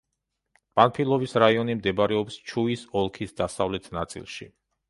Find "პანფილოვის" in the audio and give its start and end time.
0.79-1.35